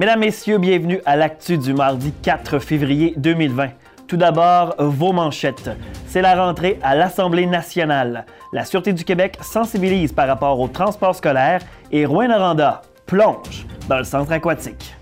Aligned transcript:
Mesdames, 0.00 0.20
Messieurs, 0.20 0.56
bienvenue 0.56 1.02
à 1.04 1.14
l'actu 1.14 1.58
du 1.58 1.74
mardi 1.74 2.10
4 2.22 2.58
février 2.58 3.12
2020. 3.18 3.68
Tout 4.08 4.16
d'abord, 4.16 4.74
vos 4.78 5.12
manchettes. 5.12 5.68
C'est 6.06 6.22
la 6.22 6.42
rentrée 6.42 6.78
à 6.82 6.94
l'Assemblée 6.94 7.44
nationale. 7.44 8.24
La 8.54 8.64
Sûreté 8.64 8.94
du 8.94 9.04
Québec 9.04 9.36
sensibilise 9.42 10.10
par 10.14 10.26
rapport 10.26 10.58
au 10.58 10.68
transport 10.68 11.14
scolaire 11.14 11.60
et 11.92 12.06
Rouen-Noranda 12.06 12.80
plonge 13.04 13.66
dans 13.90 13.98
le 13.98 14.04
centre 14.04 14.32
aquatique. 14.32 14.96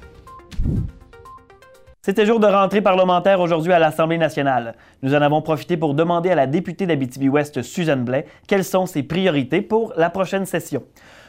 C'était 2.08 2.24
jour 2.24 2.40
de 2.40 2.46
rentrée 2.46 2.80
parlementaire 2.80 3.38
aujourd'hui 3.38 3.74
à 3.74 3.78
l'Assemblée 3.78 4.16
nationale. 4.16 4.76
Nous 5.02 5.14
en 5.14 5.20
avons 5.20 5.42
profité 5.42 5.76
pour 5.76 5.92
demander 5.92 6.30
à 6.30 6.34
la 6.34 6.46
députée 6.46 6.86
d'Abitibi-Ouest, 6.86 7.60
Suzanne 7.60 8.02
Blais, 8.02 8.24
quelles 8.46 8.64
sont 8.64 8.86
ses 8.86 9.02
priorités 9.02 9.60
pour 9.60 9.92
la 9.94 10.08
prochaine 10.08 10.46
session. 10.46 10.82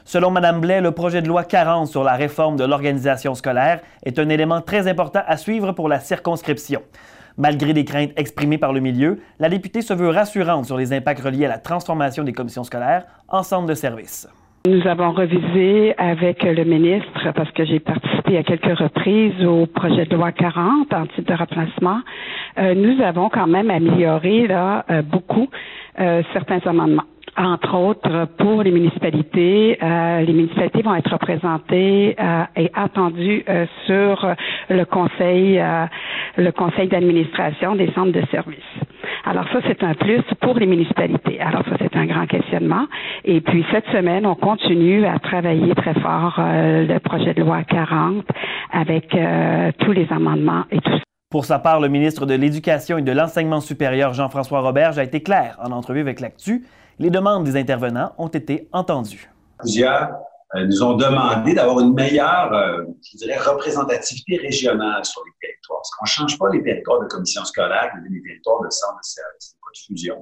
Selon 0.05 0.31
Mme 0.31 0.61
Blais, 0.61 0.79
le 0.79 0.91
projet 0.91 1.21
de 1.21 1.27
loi 1.27 1.43
40 1.43 1.89
sur 1.89 2.05
la 2.05 2.13
réforme 2.13 2.55
de 2.55 2.63
l'organisation 2.63 3.35
scolaire 3.35 3.81
est 4.05 4.19
un 4.19 4.29
élément 4.29 4.61
très 4.61 4.87
important 4.87 5.19
à 5.27 5.35
suivre 5.35 5.73
pour 5.73 5.89
la 5.89 5.99
circonscription. 5.99 6.81
Malgré 7.35 7.73
des 7.73 7.83
craintes 7.83 8.13
exprimées 8.15 8.57
par 8.57 8.71
le 8.71 8.79
milieu, 8.79 9.19
la 9.37 9.49
députée 9.49 9.81
se 9.81 9.93
veut 9.93 10.11
rassurante 10.11 10.65
sur 10.65 10.77
les 10.77 10.93
impacts 10.93 11.19
reliés 11.19 11.47
à 11.47 11.49
la 11.49 11.57
transformation 11.57 12.23
des 12.23 12.31
commissions 12.31 12.63
scolaires 12.63 13.03
en 13.27 13.43
centres 13.43 13.67
de 13.67 13.73
services. 13.73 14.29
Nous 14.67 14.85
avons 14.87 15.11
revisé 15.11 15.93
avec 15.97 16.43
le 16.43 16.65
ministre, 16.65 17.31
parce 17.33 17.49
que 17.51 17.63
j'ai 17.63 17.79
participé 17.79 18.37
à 18.37 18.43
quelques 18.43 18.77
reprises 18.77 19.45
au 19.45 19.65
projet 19.67 20.05
de 20.05 20.15
loi 20.15 20.33
40 20.33 20.93
en 20.93 21.05
titre 21.07 21.31
de 21.31 21.37
remplacement. 21.37 21.99
Euh, 22.57 22.73
nous 22.75 23.01
avons 23.01 23.29
quand 23.29 23.47
même 23.47 23.69
amélioré 23.71 24.47
là, 24.47 24.83
euh, 24.91 25.01
beaucoup 25.01 25.47
euh, 25.99 26.21
certains 26.33 26.59
amendements 26.69 27.03
entre 27.37 27.73
autres 27.75 28.27
pour 28.37 28.63
les 28.63 28.71
municipalités. 28.71 29.77
Euh, 29.81 30.21
les 30.21 30.33
municipalités 30.33 30.81
vont 30.81 30.95
être 30.95 31.11
représentées 31.11 32.15
euh, 32.19 32.43
et 32.57 32.69
attendues 32.73 33.43
euh, 33.47 33.65
sur 33.85 34.35
le 34.69 34.83
conseil, 34.85 35.61
le 36.37 36.51
conseil 36.51 36.87
d'administration 36.89 37.75
des 37.75 37.91
centres 37.93 38.11
de 38.11 38.25
services. 38.31 38.57
Alors 39.25 39.45
ça, 39.51 39.59
c'est 39.67 39.83
un 39.83 39.93
plus 39.93 40.23
pour 40.41 40.57
les 40.57 40.65
municipalités. 40.65 41.39
Alors 41.39 41.63
ça, 41.65 41.75
c'est 41.79 41.95
un 41.95 42.05
grand 42.05 42.27
questionnement. 42.27 42.85
Et 43.25 43.41
puis 43.41 43.65
cette 43.71 43.85
semaine, 43.87 44.25
on 44.25 44.35
continue 44.35 45.05
à 45.05 45.19
travailler 45.19 45.73
très 45.75 45.93
fort 45.95 46.35
le 46.37 46.97
projet 46.99 47.33
de 47.33 47.41
loi 47.41 47.63
40 47.63 48.25
avec 48.71 49.15
tous 49.79 49.91
les 49.91 50.07
amendements 50.11 50.63
et 50.71 50.79
tout 50.79 50.91
ça. 50.91 51.03
Pour 51.29 51.45
sa 51.45 51.59
part, 51.59 51.79
le 51.79 51.89
ministre 51.89 52.25
de 52.25 52.33
l'Éducation 52.33 52.97
et 52.97 53.03
de 53.03 53.11
l'Enseignement 53.11 53.59
supérieur, 53.59 54.13
Jean-François 54.13 54.61
Roberge, 54.61 54.97
a 54.97 55.03
été 55.03 55.21
clair 55.21 55.57
en 55.63 55.71
entrevue 55.71 55.99
avec 56.01 56.19
l'Actu 56.19 56.63
les 56.99 57.09
demandes 57.09 57.45
des 57.45 57.55
intervenants 57.55 58.11
ont 58.17 58.27
été 58.27 58.67
entendues. 58.73 59.31
Plusieurs 59.59 60.03
euh, 60.03 60.07
nous 60.55 60.83
ont 60.83 60.95
demandé 60.95 61.53
d'avoir 61.53 61.79
une 61.79 61.93
meilleure, 61.93 62.51
euh, 62.53 62.83
je 63.11 63.17
dirais, 63.17 63.37
représentativité 63.37 64.37
régionale 64.37 65.05
sur 65.05 65.21
les 65.25 65.47
territoires. 65.47 65.79
Parce 65.79 65.91
qu'on 65.91 66.05
ne 66.05 66.27
change 66.27 66.39
pas 66.39 66.49
les 66.51 66.63
territoires 66.63 67.01
de 67.01 67.05
commission 67.05 67.45
scolaire, 67.45 67.91
les 68.09 68.21
territoires 68.21 68.63
de 68.63 68.69
centre 68.71 68.97
de 68.97 69.03
service, 69.03 69.55
pas 69.61 69.69
de 69.73 69.79
fusion. 69.85 70.17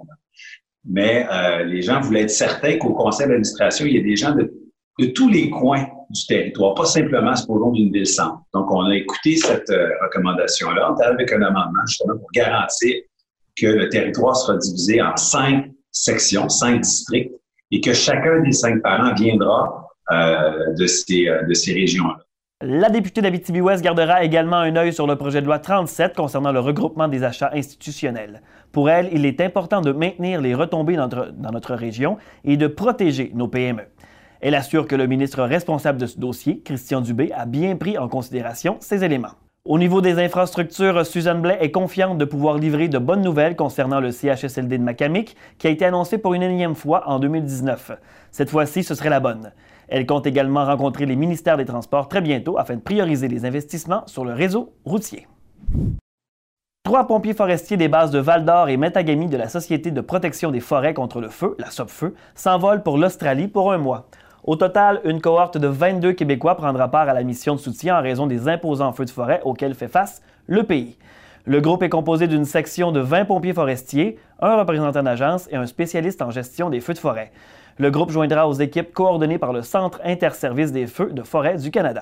Mais 0.83 1.27
euh, 1.31 1.63
les 1.63 1.81
gens 1.81 2.01
voulaient 2.01 2.23
être 2.23 2.29
certains 2.29 2.77
qu'au 2.77 2.93
conseil 2.93 3.27
d'administration, 3.27 3.85
il 3.85 3.95
y 3.95 3.99
a 3.99 4.03
des 4.03 4.15
gens 4.15 4.35
de, 4.35 4.51
tous 5.13 5.29
les 5.29 5.49
coins 5.49 5.87
du 6.09 6.25
territoire, 6.25 6.73
pas 6.73 6.85
simplement 6.85 7.35
supposons 7.35 7.71
d'une 7.71 7.91
ville-centre. 7.91 8.39
Donc, 8.53 8.71
on 8.71 8.85
a 8.85 8.95
écouté 8.95 9.37
cette 9.37 9.69
recommandation-là. 10.01 10.93
On 10.93 10.99
est 10.99 11.05
avec 11.05 11.31
un 11.31 11.41
amendement 11.41 11.85
justement 11.85 12.17
pour 12.17 12.29
garantir 12.33 12.95
que 13.59 13.67
le 13.67 13.89
territoire 13.89 14.35
sera 14.35 14.57
divisé 14.57 15.01
en 15.01 15.15
cinq 15.15 15.71
sections, 15.91 16.49
cinq 16.49 16.81
districts, 16.81 17.33
et 17.71 17.81
que 17.81 17.93
chacun 17.93 18.41
des 18.41 18.51
cinq 18.51 18.81
parents 18.81 19.13
viendra 19.13 19.86
euh, 19.86 19.86
de 20.11 20.85
ces, 20.85 21.27
euh, 21.27 21.43
de 21.43 21.53
ces 21.53 21.73
régions-là. 21.73 22.17
La 22.61 22.89
députée 22.89 23.21
d'Abitibi-Ouest 23.21 23.83
gardera 23.83 24.23
également 24.23 24.57
un 24.57 24.75
œil 24.77 24.91
sur 24.91 25.05
le 25.05 25.15
projet 25.15 25.41
de 25.41 25.45
loi 25.45 25.59
37 25.59 26.15
concernant 26.15 26.51
le 26.51 26.59
regroupement 26.59 27.07
des 27.07 27.23
achats 27.23 27.51
institutionnels. 27.53 28.41
Pour 28.71 28.89
elle, 28.89 29.09
il 29.11 29.27
est 29.27 29.41
important 29.41 29.81
de 29.81 29.91
maintenir 29.91 30.41
les 30.41 30.55
retombées 30.55 30.95
dans 30.95 31.07
notre, 31.07 31.31
dans 31.33 31.51
notre 31.51 31.75
région 31.75 32.17
et 32.43 32.57
de 32.57 32.65
protéger 32.65 33.31
nos 33.35 33.47
PME. 33.47 33.83
Elle 34.41 34.55
assure 34.55 34.87
que 34.87 34.95
le 34.95 35.05
ministre 35.05 35.43
responsable 35.43 35.99
de 35.99 36.07
ce 36.07 36.19
dossier, 36.19 36.61
Christian 36.65 37.01
Dubé, 37.01 37.31
a 37.31 37.45
bien 37.45 37.75
pris 37.75 37.97
en 37.99 38.07
considération 38.07 38.77
ces 38.79 39.03
éléments. 39.03 39.35
Au 39.67 39.77
niveau 39.77 39.99
des 39.99 40.17
infrastructures, 40.17 41.05
Suzanne 41.05 41.41
Blais 41.41 41.57
est 41.59 41.71
confiante 41.71 42.17
de 42.17 42.23
pouvoir 42.23 42.57
livrer 42.57 42.87
de 42.87 42.97
bonnes 42.97 43.21
nouvelles 43.21 43.57
concernant 43.57 43.99
le 43.99 44.11
CHSLD 44.11 44.77
de 44.77 44.83
Macamic, 44.83 45.35
qui 45.57 45.67
a 45.67 45.69
été 45.69 45.83
annoncé 45.83 46.17
pour 46.17 46.33
une 46.33 46.41
énième 46.43 46.73
fois 46.73 47.03
en 47.07 47.19
2019. 47.19 47.91
Cette 48.31 48.49
fois-ci, 48.49 48.83
ce 48.83 48.95
serait 48.95 49.09
la 49.09 49.19
bonne. 49.19 49.51
Elle 49.87 50.05
compte 50.05 50.27
également 50.27 50.65
rencontrer 50.65 51.05
les 51.05 51.15
ministères 51.15 51.57
des 51.57 51.65
Transports 51.65 52.07
très 52.07 52.21
bientôt 52.21 52.57
afin 52.57 52.75
de 52.75 52.81
prioriser 52.81 53.27
les 53.27 53.45
investissements 53.45 54.03
sur 54.05 54.25
le 54.25 54.33
réseau 54.33 54.73
routier. 54.85 55.27
Trois 56.83 57.07
pompiers 57.07 57.33
forestiers 57.33 57.75
des 57.77 57.89
bases 57.89 58.11
de 58.11 58.19
Val-d'Or 58.19 58.69
et 58.69 58.77
Metagami 58.77 59.27
de 59.27 59.35
la 59.35 59.49
Société 59.49 59.91
de 59.91 60.01
protection 60.01 60.51
des 60.51 60.61
forêts 60.61 60.93
contre 60.93 61.19
le 61.19 61.29
feu, 61.29 61.55
la 61.59 61.69
SOPFEU, 61.69 62.13
s'envolent 62.33 62.83
pour 62.83 62.97
l'Australie 62.97 63.49
pour 63.49 63.73
un 63.73 63.77
mois. 63.77 64.07
Au 64.45 64.55
total, 64.55 65.01
une 65.03 65.19
cohorte 65.19 65.57
de 65.57 65.67
22 65.67 66.13
Québécois 66.13 66.55
prendra 66.55 66.89
part 66.89 67.09
à 67.09 67.13
la 67.13 67.23
mission 67.23 67.55
de 67.55 67.59
soutien 67.59 67.97
en 67.97 68.01
raison 68.01 68.27
des 68.27 68.47
imposants 68.47 68.93
feux 68.93 69.03
de 69.03 69.09
forêt 69.09 69.41
auxquels 69.43 69.75
fait 69.75 69.89
face 69.89 70.21
le 70.45 70.63
pays. 70.63 70.97
Le 71.49 71.61
groupe 71.61 71.81
est 71.81 71.87
composé 71.87 72.27
d'une 72.27 72.43
section 72.43 72.91
de 72.91 72.99
20 72.99 73.23
pompiers 73.23 73.53
forestiers, 73.53 74.19
un 74.41 74.57
représentant 74.57 75.01
d'agence 75.01 75.47
et 75.49 75.55
un 75.55 75.65
spécialiste 75.65 76.21
en 76.21 76.29
gestion 76.29 76.69
des 76.69 76.81
feux 76.81 76.93
de 76.93 76.99
forêt. 76.99 77.31
Le 77.77 77.89
groupe 77.89 78.11
joindra 78.11 78.49
aux 78.49 78.53
équipes 78.53 78.91
coordonnées 78.91 79.37
par 79.37 79.53
le 79.53 79.61
Centre 79.61 80.01
interservice 80.03 80.73
des 80.73 80.87
feux 80.87 81.09
de 81.09 81.21
forêt 81.21 81.55
du 81.55 81.71
Canada. 81.71 82.01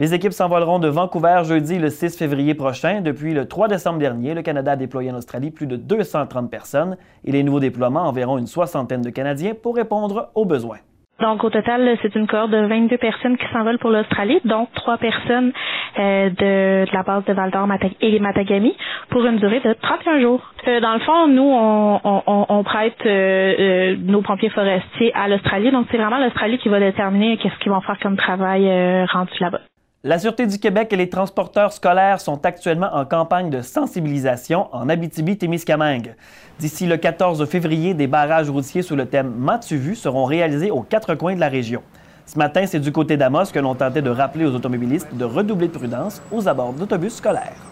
Les 0.00 0.12
équipes 0.12 0.32
s'envoleront 0.32 0.80
de 0.80 0.88
Vancouver 0.88 1.42
jeudi 1.44 1.78
le 1.78 1.88
6 1.88 2.16
février 2.16 2.54
prochain. 2.54 3.00
Depuis 3.00 3.32
le 3.32 3.46
3 3.46 3.68
décembre 3.68 4.00
dernier, 4.00 4.34
le 4.34 4.42
Canada 4.42 4.72
a 4.72 4.76
déployé 4.76 5.12
en 5.12 5.18
Australie 5.18 5.52
plus 5.52 5.68
de 5.68 5.76
230 5.76 6.50
personnes 6.50 6.96
et 7.24 7.30
les 7.30 7.44
nouveaux 7.44 7.60
déploiements 7.60 8.08
enverront 8.08 8.38
une 8.38 8.48
soixantaine 8.48 9.02
de 9.02 9.10
Canadiens 9.10 9.54
pour 9.54 9.76
répondre 9.76 10.32
aux 10.34 10.46
besoins. 10.46 10.78
Donc, 11.22 11.44
au 11.44 11.50
total, 11.50 11.96
c'est 12.02 12.16
une 12.16 12.26
cohorte 12.26 12.50
de 12.50 12.66
22 12.66 12.96
personnes 12.98 13.36
qui 13.36 13.46
s'envolent 13.52 13.78
pour 13.78 13.90
l'Australie, 13.90 14.40
donc 14.44 14.68
trois 14.74 14.98
personnes 14.98 15.52
euh, 16.00 16.30
de, 16.30 16.92
la 16.92 17.02
base 17.04 17.24
de 17.26 17.32
Val 17.32 17.52
d'Or 17.52 17.68
et 18.00 18.18
Matagami 18.18 18.74
pour 19.08 19.24
une 19.24 19.36
durée 19.36 19.60
de 19.60 19.72
31 19.72 20.20
jours. 20.20 20.42
Euh, 20.66 20.80
dans 20.80 20.94
le 20.94 20.98
fond, 20.98 21.28
nous, 21.28 21.48
on, 21.48 22.64
prête 22.64 22.96
euh, 23.06 23.94
nos 24.02 24.22
pompiers 24.22 24.50
forestiers 24.50 25.12
à 25.14 25.28
l'Australie. 25.28 25.70
Donc, 25.70 25.86
c'est 25.92 25.96
vraiment 25.96 26.18
l'Australie 26.18 26.58
qui 26.58 26.68
va 26.68 26.80
déterminer 26.80 27.36
qu'est-ce 27.36 27.56
qu'ils 27.60 27.70
vont 27.70 27.80
faire 27.82 27.98
comme 28.00 28.16
travail 28.16 28.64
rendu 29.06 29.30
là-bas. 29.38 29.60
La 30.04 30.18
Sûreté 30.18 30.48
du 30.48 30.58
Québec 30.58 30.92
et 30.92 30.96
les 30.96 31.08
transporteurs 31.08 31.72
scolaires 31.72 32.20
sont 32.20 32.44
actuellement 32.44 32.92
en 32.92 33.04
campagne 33.04 33.50
de 33.50 33.62
sensibilisation 33.62 34.66
en 34.72 34.88
Abitibi-Témiscamingue. 34.88 36.16
D'ici 36.58 36.88
le 36.88 36.96
14 36.96 37.46
février, 37.46 37.94
des 37.94 38.08
barrages 38.08 38.50
routiers 38.50 38.82
sous 38.82 38.96
le 38.96 39.06
thème 39.06 39.32
M'as-tu 39.38 39.76
vu 39.76 39.94
seront 39.94 40.24
réalisés 40.24 40.72
aux 40.72 40.82
quatre 40.82 41.14
coins 41.14 41.36
de 41.36 41.40
la 41.40 41.48
région. 41.48 41.84
Ce 42.26 42.36
matin, 42.36 42.66
c'est 42.66 42.80
du 42.80 42.90
côté 42.90 43.16
d'Amos 43.16 43.52
que 43.52 43.60
l'on 43.60 43.76
tentait 43.76 44.02
de 44.02 44.10
rappeler 44.10 44.44
aux 44.44 44.56
automobilistes 44.56 45.06
de 45.14 45.24
redoubler 45.24 45.68
de 45.68 45.72
prudence 45.72 46.20
aux 46.32 46.48
abords 46.48 46.72
d'autobus 46.72 47.14
scolaires. 47.14 47.62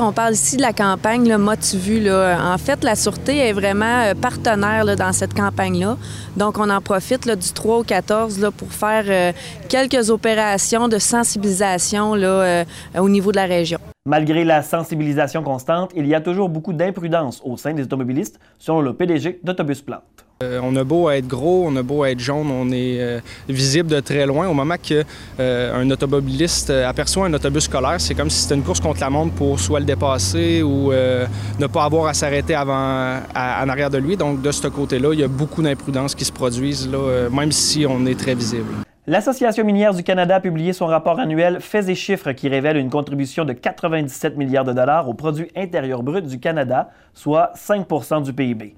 On 0.00 0.12
parle 0.12 0.34
ici 0.34 0.56
de 0.56 0.62
la 0.62 0.72
campagne. 0.72 1.28
Là. 1.28 1.38
En 1.38 2.58
fait, 2.58 2.82
la 2.82 2.96
Sûreté 2.96 3.38
est 3.38 3.52
vraiment 3.52 4.02
euh, 4.02 4.14
partenaire 4.14 4.96
dans 4.96 5.12
cette 5.12 5.34
campagne-là. 5.34 5.96
Donc, 6.36 6.58
on 6.58 6.68
en 6.68 6.80
profite 6.80 7.28
du 7.28 7.52
3 7.52 7.78
au 7.78 7.82
14 7.84 8.40
là, 8.40 8.50
pour 8.50 8.72
faire 8.72 9.04
euh, 9.06 9.32
quelques 9.68 10.10
opérations 10.10 10.88
de 10.88 10.98
sensibilisation 10.98 12.14
euh, 12.16 12.64
au 12.98 13.08
niveau 13.08 13.30
de 13.30 13.36
la 13.36 13.44
région. 13.44 13.78
Malgré 14.04 14.44
la 14.44 14.62
sensibilisation 14.62 15.42
constante, 15.42 15.92
il 15.94 16.06
y 16.06 16.14
a 16.14 16.20
toujours 16.20 16.48
beaucoup 16.48 16.72
d'imprudence 16.72 17.40
au 17.44 17.56
sein 17.56 17.72
des 17.72 17.84
automobilistes, 17.84 18.40
selon 18.58 18.80
le 18.80 18.94
PDG 18.94 19.40
d'Autobus 19.44 19.80
Plante. 19.80 20.02
Euh, 20.44 20.60
on 20.62 20.76
a 20.76 20.84
beau 20.84 21.10
être 21.10 21.26
gros, 21.26 21.64
on 21.66 21.74
a 21.76 21.82
beau 21.82 22.04
être 22.04 22.20
jaune, 22.20 22.50
on 22.50 22.70
est 22.70 23.00
euh, 23.00 23.20
visible 23.48 23.90
de 23.90 24.00
très 24.00 24.26
loin. 24.26 24.48
Au 24.48 24.54
moment 24.54 24.76
qu'un 24.80 25.02
euh, 25.40 25.90
automobiliste 25.90 26.70
aperçoit 26.70 27.26
un 27.26 27.34
autobus 27.34 27.64
scolaire, 27.64 28.00
c'est 28.00 28.14
comme 28.14 28.30
si 28.30 28.42
c'était 28.42 28.54
une 28.54 28.62
course 28.62 28.80
contre 28.80 29.00
la 29.00 29.10
montre 29.10 29.34
pour 29.34 29.58
soit 29.58 29.80
le 29.80 29.86
dépasser 29.86 30.62
ou 30.62 30.92
ne 30.92 31.66
pas 31.66 31.84
avoir 31.84 32.06
à 32.06 32.14
s'arrêter 32.14 32.54
avant, 32.54 33.18
en 33.34 33.68
arrière 33.68 33.90
de 33.90 33.98
lui. 33.98 34.16
Donc 34.16 34.42
de 34.42 34.52
ce 34.52 34.68
côté-là, 34.68 35.10
il 35.12 35.20
y 35.20 35.24
a 35.24 35.28
beaucoup 35.28 35.62
d'imprudences 35.62 36.14
qui 36.14 36.24
se 36.24 36.32
produisent, 36.32 36.88
là, 36.90 37.28
même 37.30 37.52
si 37.52 37.86
on 37.88 38.06
est 38.06 38.18
très 38.18 38.34
visible. 38.34 38.84
L'Association 39.06 39.64
minière 39.64 39.92
du 39.92 40.02
Canada 40.02 40.36
a 40.36 40.40
publié 40.40 40.72
son 40.72 40.86
rapport 40.86 41.20
annuel 41.20 41.60
Faits 41.60 41.90
et 41.90 41.94
chiffres 41.94 42.32
qui 42.32 42.48
révèle 42.48 42.78
une 42.78 42.88
contribution 42.88 43.44
de 43.44 43.52
97 43.52 44.38
milliards 44.38 44.64
de 44.64 44.72
dollars 44.72 45.10
au 45.10 45.12
produit 45.12 45.48
intérieur 45.54 46.02
brut 46.02 46.24
du 46.24 46.40
Canada, 46.40 46.88
soit 47.12 47.52
5% 47.54 48.22
du 48.22 48.32
PIB. 48.32 48.74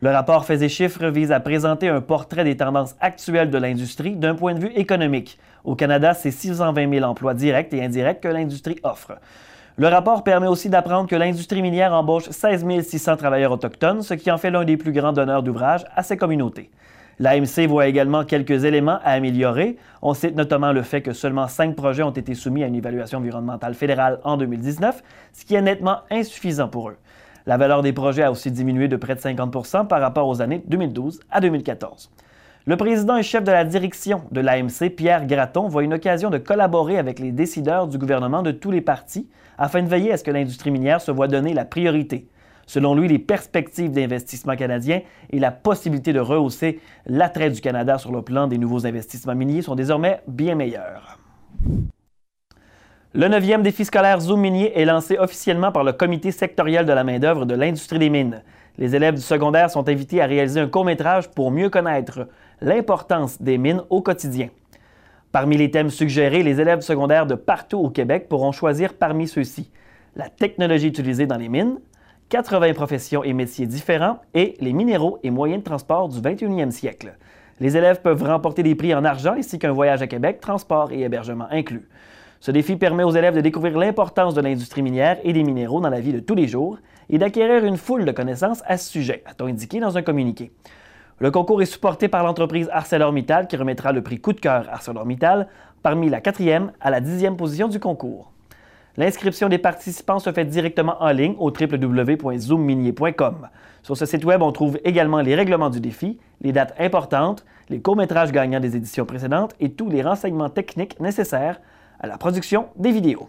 Le 0.00 0.10
rapport 0.10 0.44
Fait 0.44 0.60
et 0.62 0.68
chiffres 0.68 1.06
vise 1.06 1.32
à 1.32 1.40
présenter 1.40 1.88
un 1.88 2.00
portrait 2.00 2.44
des 2.44 2.56
tendances 2.56 2.96
actuelles 3.00 3.50
de 3.50 3.58
l'industrie 3.58 4.16
d'un 4.16 4.34
point 4.34 4.54
de 4.54 4.60
vue 4.60 4.72
économique. 4.74 5.38
Au 5.64 5.76
Canada, 5.76 6.14
c'est 6.14 6.30
620 6.30 6.90
000 6.92 7.06
emplois 7.06 7.32
directs 7.32 7.72
et 7.72 7.82
indirects 7.82 8.20
que 8.20 8.28
l'industrie 8.28 8.78
offre. 8.82 9.12
Le 9.76 9.88
rapport 9.88 10.22
permet 10.22 10.46
aussi 10.46 10.68
d'apprendre 10.68 11.08
que 11.08 11.16
l'industrie 11.16 11.62
minière 11.62 11.92
embauche 11.94 12.28
16 12.28 12.64
600 12.82 13.16
travailleurs 13.16 13.52
autochtones, 13.52 14.02
ce 14.02 14.14
qui 14.14 14.30
en 14.30 14.38
fait 14.38 14.50
l'un 14.50 14.64
des 14.64 14.76
plus 14.76 14.92
grands 14.92 15.12
donneurs 15.12 15.42
d'ouvrages 15.42 15.84
à 15.94 16.02
ces 16.02 16.16
communautés. 16.16 16.70
L'AMC 17.20 17.66
voit 17.68 17.86
également 17.86 18.24
quelques 18.24 18.64
éléments 18.64 18.98
à 19.04 19.12
améliorer. 19.12 19.76
On 20.02 20.14
cite 20.14 20.34
notamment 20.36 20.72
le 20.72 20.82
fait 20.82 21.02
que 21.02 21.12
seulement 21.12 21.46
cinq 21.46 21.76
projets 21.76 22.02
ont 22.02 22.10
été 22.10 22.34
soumis 22.34 22.64
à 22.64 22.66
une 22.66 22.74
évaluation 22.74 23.18
environnementale 23.18 23.74
fédérale 23.74 24.18
en 24.24 24.36
2019, 24.36 25.02
ce 25.32 25.44
qui 25.44 25.54
est 25.54 25.62
nettement 25.62 25.98
insuffisant 26.10 26.68
pour 26.68 26.90
eux. 26.90 26.96
La 27.46 27.58
valeur 27.58 27.82
des 27.82 27.92
projets 27.92 28.22
a 28.22 28.30
aussi 28.30 28.50
diminué 28.50 28.88
de 28.88 28.96
près 28.96 29.14
de 29.14 29.20
50% 29.20 29.86
par 29.86 30.00
rapport 30.00 30.28
aux 30.28 30.40
années 30.40 30.62
2012 30.66 31.20
à 31.30 31.40
2014. 31.40 32.10
Le 32.66 32.76
président 32.78 33.18
et 33.18 33.22
chef 33.22 33.44
de 33.44 33.52
la 33.52 33.64
direction 33.64 34.22
de 34.30 34.40
l'AMC, 34.40 34.88
Pierre 34.96 35.26
Gratton, 35.26 35.68
voit 35.68 35.82
une 35.82 35.92
occasion 35.92 36.30
de 36.30 36.38
collaborer 36.38 36.96
avec 36.96 37.18
les 37.18 37.32
décideurs 37.32 37.86
du 37.86 37.98
gouvernement 37.98 38.40
de 38.42 38.50
tous 38.50 38.70
les 38.70 38.80
partis 38.80 39.28
afin 39.58 39.82
de 39.82 39.88
veiller 39.88 40.12
à 40.12 40.16
ce 40.16 40.24
que 40.24 40.30
l'industrie 40.30 40.70
minière 40.70 41.02
se 41.02 41.10
voit 41.10 41.28
donner 41.28 41.52
la 41.52 41.66
priorité. 41.66 42.28
Selon 42.66 42.94
lui, 42.94 43.08
les 43.08 43.18
perspectives 43.18 43.92
d'investissement 43.92 44.56
canadien 44.56 45.02
et 45.28 45.38
la 45.38 45.50
possibilité 45.50 46.14
de 46.14 46.20
rehausser 46.20 46.80
l'attrait 47.04 47.50
du 47.50 47.60
Canada 47.60 47.98
sur 47.98 48.10
le 48.10 48.22
plan 48.22 48.46
des 48.46 48.56
nouveaux 48.56 48.86
investissements 48.86 49.34
miniers 49.34 49.60
sont 49.60 49.74
désormais 49.74 50.22
bien 50.26 50.54
meilleures. 50.54 51.18
Le 53.16 53.28
neuvième 53.28 53.62
défi 53.62 53.84
scolaire 53.84 54.18
Zoom 54.18 54.40
minier 54.40 54.76
est 54.76 54.84
lancé 54.84 55.16
officiellement 55.18 55.70
par 55.70 55.84
le 55.84 55.92
Comité 55.92 56.32
sectoriel 56.32 56.84
de 56.84 56.92
la 56.92 57.04
main-d'œuvre 57.04 57.46
de 57.46 57.54
l'industrie 57.54 58.00
des 58.00 58.10
mines. 58.10 58.42
Les 58.76 58.96
élèves 58.96 59.14
du 59.14 59.20
secondaire 59.20 59.70
sont 59.70 59.88
invités 59.88 60.20
à 60.20 60.26
réaliser 60.26 60.58
un 60.58 60.66
court-métrage 60.66 61.30
pour 61.30 61.52
mieux 61.52 61.70
connaître 61.70 62.26
l'importance 62.60 63.40
des 63.40 63.56
mines 63.56 63.82
au 63.88 64.02
quotidien. 64.02 64.48
Parmi 65.30 65.56
les 65.56 65.70
thèmes 65.70 65.90
suggérés, 65.90 66.42
les 66.42 66.60
élèves 66.60 66.80
secondaires 66.80 67.26
de 67.26 67.36
partout 67.36 67.78
au 67.78 67.88
Québec 67.88 68.28
pourront 68.28 68.50
choisir 68.50 68.94
parmi 68.94 69.28
ceux-ci 69.28 69.70
la 70.16 70.28
technologie 70.28 70.88
utilisée 70.88 71.26
dans 71.26 71.36
les 71.36 71.48
mines, 71.48 71.78
80 72.30 72.74
professions 72.74 73.22
et 73.22 73.32
métiers 73.32 73.68
différents 73.68 74.18
et 74.34 74.56
les 74.58 74.72
minéraux 74.72 75.20
et 75.22 75.30
moyens 75.30 75.60
de 75.60 75.64
transport 75.64 76.08
du 76.08 76.18
21e 76.18 76.72
siècle. 76.72 77.16
Les 77.60 77.76
élèves 77.76 78.02
peuvent 78.02 78.24
remporter 78.24 78.64
des 78.64 78.74
prix 78.74 78.92
en 78.92 79.04
argent 79.04 79.36
ainsi 79.38 79.60
qu'un 79.60 79.70
voyage 79.70 80.02
à 80.02 80.08
Québec, 80.08 80.40
transport 80.40 80.90
et 80.90 81.02
hébergement 81.02 81.46
inclus. 81.52 81.88
Ce 82.44 82.50
défi 82.50 82.76
permet 82.76 83.04
aux 83.04 83.10
élèves 83.10 83.36
de 83.36 83.40
découvrir 83.40 83.78
l'importance 83.78 84.34
de 84.34 84.42
l'industrie 84.42 84.82
minière 84.82 85.16
et 85.24 85.32
des 85.32 85.42
minéraux 85.42 85.80
dans 85.80 85.88
la 85.88 86.00
vie 86.00 86.12
de 86.12 86.20
tous 86.20 86.34
les 86.34 86.46
jours 86.46 86.76
et 87.08 87.16
d'acquérir 87.16 87.64
une 87.64 87.78
foule 87.78 88.04
de 88.04 88.12
connaissances 88.12 88.62
à 88.66 88.76
ce 88.76 88.90
sujet, 88.90 89.22
a-t-on 89.24 89.46
indiqué 89.46 89.80
dans 89.80 89.96
un 89.96 90.02
communiqué. 90.02 90.52
Le 91.20 91.30
concours 91.30 91.62
est 91.62 91.64
supporté 91.64 92.06
par 92.08 92.22
l'entreprise 92.22 92.68
ArcelorMittal 92.70 93.46
qui 93.46 93.56
remettra 93.56 93.92
le 93.92 94.02
prix 94.02 94.20
coup 94.20 94.34
de 94.34 94.40
cœur 94.40 94.68
ArcelorMittal 94.70 95.48
parmi 95.82 96.10
la 96.10 96.20
quatrième 96.20 96.72
à 96.82 96.90
la 96.90 97.00
dixième 97.00 97.38
position 97.38 97.66
du 97.66 97.80
concours. 97.80 98.30
L'inscription 98.98 99.48
des 99.48 99.56
participants 99.56 100.18
se 100.18 100.30
fait 100.30 100.44
directement 100.44 101.02
en 101.02 101.12
ligne 101.12 101.36
au 101.38 101.50
www.zoomminier.com. 101.50 103.48
Sur 103.82 103.96
ce 103.96 104.04
site 104.04 104.26
web, 104.26 104.42
on 104.42 104.52
trouve 104.52 104.78
également 104.84 105.22
les 105.22 105.34
règlements 105.34 105.70
du 105.70 105.80
défi, 105.80 106.18
les 106.42 106.52
dates 106.52 106.74
importantes, 106.78 107.46
les 107.70 107.80
courts-métrages 107.80 108.32
gagnants 108.32 108.60
des 108.60 108.76
éditions 108.76 109.06
précédentes 109.06 109.54
et 109.60 109.72
tous 109.72 109.88
les 109.88 110.02
renseignements 110.02 110.50
techniques 110.50 111.00
nécessaires 111.00 111.58
à 112.00 112.06
la 112.06 112.18
production 112.18 112.68
des 112.76 112.92
vidéos. 112.92 113.28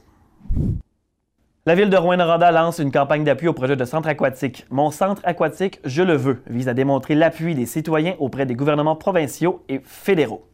La 1.67 1.73
ville 1.73 1.89
de 1.89 1.97
Rouen-Noranda 1.97 2.51
lance 2.51 2.77
une 2.77 2.91
campagne 2.91 3.23
d'appui 3.23 3.47
au 3.47 3.53
projet 3.53 3.75
de 3.75 3.85
centre 3.85 4.07
aquatique. 4.07 4.67
Mon 4.69 4.91
centre 4.91 5.21
aquatique, 5.25 5.79
je 5.83 6.03
le 6.03 6.13
veux, 6.13 6.43
vise 6.47 6.67
à 6.67 6.75
démontrer 6.75 7.15
l'appui 7.15 7.55
des 7.55 7.65
citoyens 7.65 8.13
auprès 8.19 8.45
des 8.45 8.53
gouvernements 8.53 8.95
provinciaux 8.95 9.63
et 9.67 9.81
fédéraux. 9.83 10.45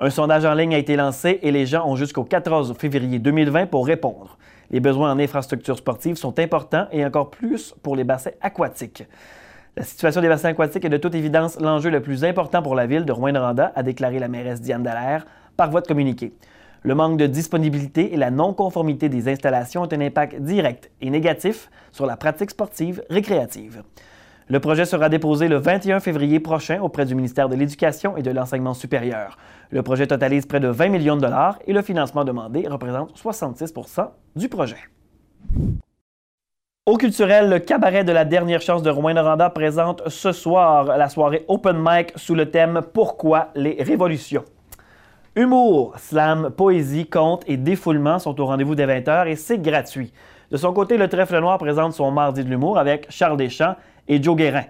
Un 0.00 0.10
sondage 0.10 0.44
en 0.44 0.54
ligne 0.54 0.74
a 0.74 0.78
été 0.78 0.96
lancé 0.96 1.38
et 1.42 1.52
les 1.52 1.66
gens 1.66 1.86
ont 1.86 1.94
jusqu'au 1.94 2.24
14 2.24 2.74
février 2.78 3.18
2020 3.18 3.66
pour 3.66 3.86
répondre. 3.86 4.38
Les 4.70 4.80
besoins 4.80 5.12
en 5.12 5.18
infrastructures 5.18 5.78
sportives 5.78 6.16
sont 6.16 6.38
importants 6.38 6.86
et 6.90 7.04
encore 7.04 7.30
plus 7.30 7.74
pour 7.82 7.94
les 7.94 8.04
bassins 8.04 8.30
aquatiques. 8.40 9.04
La 9.76 9.84
situation 9.84 10.20
des 10.20 10.28
bassins 10.28 10.48
aquatiques 10.48 10.84
est 10.84 10.88
de 10.90 10.96
toute 10.96 11.14
évidence 11.14 11.60
l'enjeu 11.60 11.90
le 11.90 12.00
plus 12.00 12.24
important 12.24 12.60
pour 12.60 12.74
la 12.74 12.86
ville 12.86 13.04
de 13.04 13.12
Rouen-Noranda, 13.12 13.72
a 13.76 13.82
déclaré 13.84 14.18
la 14.18 14.26
mairesse 14.26 14.60
Diane 14.60 14.82
Dallaire 14.82 15.26
par 15.56 15.70
voie 15.70 15.80
de 15.80 15.86
communiqué. 15.86 16.32
Le 16.82 16.94
manque 16.94 17.18
de 17.18 17.26
disponibilité 17.26 18.14
et 18.14 18.16
la 18.16 18.30
non-conformité 18.30 19.10
des 19.10 19.28
installations 19.28 19.82
ont 19.82 19.92
un 19.92 20.00
impact 20.00 20.40
direct 20.40 20.90
et 21.02 21.10
négatif 21.10 21.70
sur 21.92 22.06
la 22.06 22.16
pratique 22.16 22.50
sportive 22.50 23.02
récréative. 23.10 23.82
Le 24.48 24.60
projet 24.60 24.86
sera 24.86 25.08
déposé 25.08 25.46
le 25.46 25.58
21 25.58 26.00
février 26.00 26.40
prochain 26.40 26.80
auprès 26.80 27.04
du 27.04 27.14
ministère 27.14 27.48
de 27.48 27.54
l'Éducation 27.54 28.16
et 28.16 28.22
de 28.22 28.30
l'Enseignement 28.30 28.74
supérieur. 28.74 29.36
Le 29.70 29.82
projet 29.82 30.06
totalise 30.06 30.46
près 30.46 30.58
de 30.58 30.68
20 30.68 30.88
millions 30.88 31.16
de 31.16 31.20
dollars 31.20 31.58
et 31.66 31.72
le 31.72 31.82
financement 31.82 32.24
demandé 32.24 32.66
représente 32.66 33.16
66% 33.16 34.08
du 34.34 34.48
projet. 34.48 34.78
Au 36.86 36.96
culturel, 36.96 37.50
le 37.50 37.58
cabaret 37.58 38.04
de 38.04 38.10
la 38.10 38.24
dernière 38.24 38.62
chance 38.62 38.82
de 38.82 38.90
Rouen-Noranda 38.90 39.50
présente 39.50 40.08
ce 40.08 40.32
soir 40.32 40.84
la 40.96 41.08
soirée 41.08 41.44
Open 41.46 41.76
Mic 41.78 42.12
sous 42.16 42.34
le 42.34 42.50
thème 42.50 42.80
Pourquoi 42.92 43.50
les 43.54 43.80
révolutions. 43.80 44.44
Humour, 45.36 45.94
slam, 45.96 46.50
poésie, 46.50 47.06
conte 47.06 47.44
et 47.46 47.56
défoulement 47.56 48.18
sont 48.18 48.40
au 48.40 48.46
rendez-vous 48.46 48.74
des 48.74 48.84
20h 48.84 49.28
et 49.28 49.36
c'est 49.36 49.62
gratuit. 49.62 50.12
De 50.50 50.56
son 50.56 50.72
côté, 50.72 50.96
le 50.96 51.06
Trèfle 51.06 51.38
Noir 51.38 51.56
présente 51.58 51.92
son 51.92 52.10
Mardi 52.10 52.42
de 52.42 52.48
l'humour 52.48 52.78
avec 52.78 53.06
Charles 53.10 53.36
Deschamps 53.36 53.76
et 54.08 54.20
Joe 54.20 54.34
Guérin. 54.34 54.64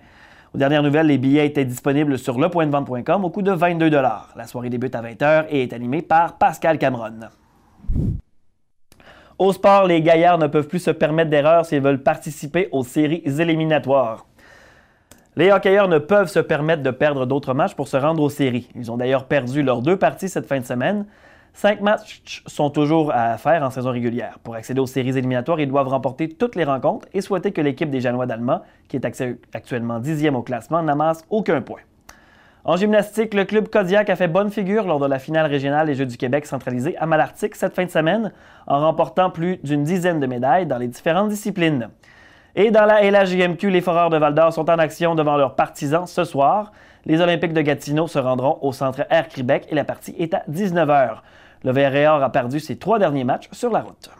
Aux 0.55 0.59
dernières 0.59 0.83
nouvelles, 0.83 1.07
les 1.07 1.17
billets 1.17 1.47
étaient 1.47 1.65
disponibles 1.65 2.19
sur 2.19 2.39
lepointdevente.com 2.39 3.25
au 3.25 3.31
coût 3.31 3.41
de 3.41 3.53
22 3.53 3.89
La 3.89 4.47
soirée 4.47 4.69
débute 4.69 4.95
à 4.95 5.01
20h 5.01 5.47
et 5.49 5.63
est 5.63 5.73
animée 5.73 6.03
par 6.03 6.37
Pascal 6.37 6.77
Cameron. 6.77 7.21
Au 9.39 9.55
sport, 9.55 9.87
les 9.87 10.03
gaillards 10.03 10.37
ne 10.37 10.47
peuvent 10.47 10.69
plus 10.69 10.81
se 10.81 10.91
permettre 10.91 11.31
d'erreurs 11.31 11.65
s'ils 11.65 11.81
veulent 11.81 12.03
participer 12.03 12.69
aux 12.71 12.85
séries 12.85 13.23
éliminatoires. 13.25 14.27
Les 15.37 15.53
hockeyeurs 15.53 15.87
ne 15.87 15.99
peuvent 15.99 16.29
se 16.29 16.41
permettre 16.41 16.83
de 16.83 16.91
perdre 16.91 17.25
d'autres 17.25 17.55
matchs 17.55 17.75
pour 17.75 17.87
se 17.87 17.97
rendre 17.97 18.23
aux 18.23 18.31
séries. 18.31 18.69
Ils 18.75 18.91
ont 18.91 18.97
d'ailleurs 18.97 19.27
perdu 19.27 19.63
leurs 19.63 19.81
deux 19.81 19.97
parties 19.97 20.29
cette 20.29 20.47
fin 20.47 20.59
de 20.59 20.65
semaine. 20.65 21.07
Cinq 21.53 21.81
matchs 21.81 22.43
sont 22.47 22.71
toujours 22.71 23.13
à 23.13 23.37
faire 23.39 23.63
en 23.63 23.71
saison 23.71 23.91
régulière. 23.91 24.39
Pour 24.43 24.57
accéder 24.57 24.81
aux 24.81 24.87
séries 24.87 25.17
éliminatoires, 25.17 25.61
ils 25.61 25.69
doivent 25.69 25.89
remporter 25.89 26.29
toutes 26.29 26.57
les 26.57 26.65
rencontres 26.65 27.07
et 27.13 27.21
souhaiter 27.21 27.53
que 27.53 27.61
l'équipe 27.61 27.91
des 27.91 28.01
Janois 28.01 28.27
d'Allemand, 28.27 28.63
qui 28.89 28.97
est 28.97 29.07
actuellement 29.53 30.01
dixième 30.01 30.35
au 30.35 30.43
classement, 30.43 30.83
n'amasse 30.83 31.25
aucun 31.31 31.61
point. 31.61 31.81
En 32.65 32.77
gymnastique, 32.77 33.33
le 33.33 33.45
club 33.45 33.69
Kodiak 33.69 34.11
a 34.11 34.17
fait 34.17 34.29
bonne 34.29 34.51
figure 34.51 34.87
lors 34.87 34.99
de 34.99 35.07
la 35.07 35.19
finale 35.19 35.47
régionale 35.47 35.87
des 35.87 35.95
Jeux 35.95 36.07
du 36.07 36.17
Québec 36.17 36.45
centralisée 36.45 36.97
à 36.99 37.07
Malartic 37.07 37.55
cette 37.55 37.75
fin 37.75 37.85
de 37.85 37.91
semaine, 37.91 38.33
en 38.67 38.81
remportant 38.81 39.31
plus 39.31 39.59
d'une 39.65 39.85
dizaine 39.85 40.21
de 40.21 40.27
médailles 40.27 40.67
dans 40.67 40.79
les 40.79 40.89
différentes 40.89 41.31
disciplines. 41.31 41.89
Et 42.57 42.71
dans 42.71 42.85
la 42.85 43.03
LHJMQ, 43.03 43.71
les 43.71 43.81
Foreurs 43.81 44.11
de 44.11 44.17
Val-d'Or 44.17 44.53
sont 44.53 44.69
en 44.69 44.79
action 44.79 45.15
devant 45.15 45.37
leurs 45.37 45.55
partisans 45.55 46.07
ce 46.07 46.25
soir. 46.25 46.73
Les 47.07 47.21
Olympiques 47.21 47.53
de 47.53 47.63
Gatineau 47.63 48.07
se 48.09 48.19
rendront 48.19 48.59
au 48.63 48.73
centre 48.73 49.07
Air 49.11 49.29
Québec 49.29 49.67
et 49.71 49.75
la 49.75 49.85
partie 49.85 50.15
est 50.19 50.35
à 50.35 50.43
19h. 50.51 51.19
Le 51.65 51.73
VRR 51.73 52.23
a 52.23 52.31
perdu 52.31 52.59
ses 52.59 52.77
trois 52.77 52.99
derniers 52.99 53.25
matchs 53.25 53.49
sur 53.53 53.71
la 53.71 53.81
route. 53.81 54.11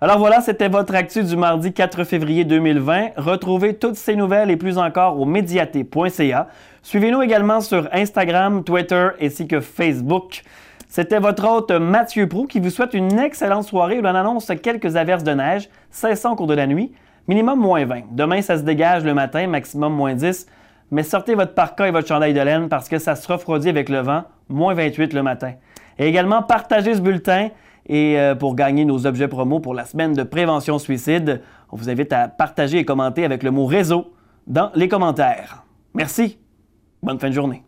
Alors 0.00 0.18
voilà, 0.18 0.40
c'était 0.40 0.68
votre 0.68 0.94
actu 0.94 1.24
du 1.24 1.36
mardi 1.36 1.72
4 1.72 2.04
février 2.04 2.44
2020. 2.44 3.10
Retrouvez 3.16 3.74
toutes 3.74 3.96
ces 3.96 4.14
nouvelles 4.14 4.48
et 4.48 4.56
plus 4.56 4.78
encore 4.78 5.20
au 5.20 5.24
médiaté.ca. 5.24 6.46
Suivez-nous 6.82 7.20
également 7.20 7.60
sur 7.60 7.88
Instagram, 7.92 8.62
Twitter 8.62 9.08
ainsi 9.20 9.48
que 9.48 9.60
Facebook. 9.60 10.44
C'était 10.88 11.18
votre 11.18 11.46
hôte 11.46 11.70
Mathieu 11.70 12.26
Prou 12.26 12.46
qui 12.46 12.60
vous 12.60 12.70
souhaite 12.70 12.94
une 12.94 13.18
excellente 13.18 13.64
soirée 13.64 13.98
où 13.98 14.02
l'on 14.02 14.14
annonce 14.14 14.50
quelques 14.62 14.96
averses 14.96 15.22
de 15.22 15.32
neige, 15.32 15.68
cessant 15.90 16.32
au 16.32 16.36
cours 16.36 16.46
de 16.46 16.54
la 16.54 16.66
nuit, 16.66 16.92
minimum 17.28 17.60
moins 17.60 17.84
20. 17.84 18.04
Demain, 18.12 18.40
ça 18.40 18.56
se 18.56 18.62
dégage 18.62 19.04
le 19.04 19.12
matin, 19.12 19.46
maximum 19.48 19.92
moins 19.94 20.14
10. 20.14 20.46
Mais 20.90 21.02
sortez 21.02 21.34
votre 21.34 21.52
parka 21.52 21.86
et 21.86 21.90
votre 21.90 22.08
chandail 22.08 22.32
de 22.32 22.40
laine 22.40 22.70
parce 22.70 22.88
que 22.88 22.98
ça 22.98 23.16
se 23.16 23.30
refroidit 23.30 23.68
avec 23.68 23.90
le 23.90 23.98
vent, 23.98 24.24
moins 24.48 24.72
28 24.72 25.12
le 25.12 25.22
matin. 25.22 25.52
Et 25.98 26.06
également, 26.06 26.42
partagez 26.42 26.94
ce 26.94 27.00
bulletin 27.02 27.50
et 27.86 28.18
euh, 28.18 28.34
pour 28.34 28.54
gagner 28.54 28.86
nos 28.86 29.06
objets 29.06 29.28
promo 29.28 29.60
pour 29.60 29.74
la 29.74 29.84
semaine 29.84 30.14
de 30.14 30.22
prévention 30.22 30.78
suicide, 30.78 31.42
on 31.70 31.76
vous 31.76 31.90
invite 31.90 32.14
à 32.14 32.28
partager 32.28 32.78
et 32.78 32.84
commenter 32.86 33.26
avec 33.26 33.42
le 33.42 33.50
mot 33.50 33.66
réseau 33.66 34.14
dans 34.46 34.70
les 34.74 34.88
commentaires. 34.88 35.64
Merci. 35.92 36.38
Bonne 37.02 37.18
fin 37.18 37.28
de 37.28 37.34
journée. 37.34 37.67